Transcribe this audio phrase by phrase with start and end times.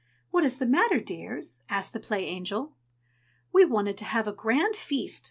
[0.31, 2.73] "What is the matter, dears?" asked the Play Angel.
[3.53, 5.19] "We wanted to have a grand feast!"